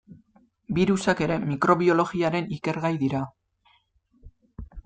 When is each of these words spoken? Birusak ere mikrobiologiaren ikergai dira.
Birusak 0.77 1.21
ere 1.25 1.37
mikrobiologiaren 1.43 2.51
ikergai 2.57 2.93
dira. 3.05 3.23